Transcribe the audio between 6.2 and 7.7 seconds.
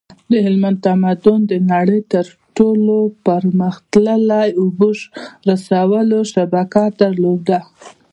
شبکه درلوده